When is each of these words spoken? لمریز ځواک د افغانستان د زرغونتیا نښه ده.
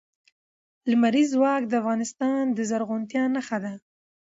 لمریز 0.89 1.29
ځواک 1.35 1.61
د 1.67 1.73
افغانستان 1.81 2.43
د 2.57 2.59
زرغونتیا 2.69 3.23
نښه 3.35 3.57
ده. 3.63 3.73